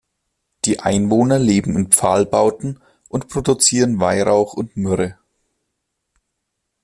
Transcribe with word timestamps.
Die 0.65 0.79
Einwohner 0.79 1.37
leben 1.37 1.75
in 1.77 1.91
Pfahlbauten 1.91 2.79
und 3.07 3.27
produzieren 3.27 3.99
Weihrauch 3.99 4.55
und 4.55 4.75
Myrrhe. 4.75 5.19